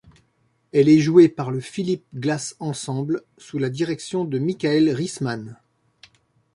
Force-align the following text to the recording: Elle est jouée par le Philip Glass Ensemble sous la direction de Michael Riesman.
Elle 0.73 0.89
est 0.89 0.97
jouée 0.97 1.29
par 1.29 1.51
le 1.51 1.59
Philip 1.59 2.03
Glass 2.15 2.55
Ensemble 2.59 3.21
sous 3.37 3.59
la 3.59 3.69
direction 3.69 4.25
de 4.25 4.39
Michael 4.39 4.89
Riesman. 4.89 5.59